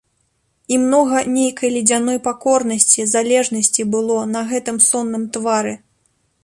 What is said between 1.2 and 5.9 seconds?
нейкай ледзяной пакорнасці, залежнасці было на гэтым сонным твары.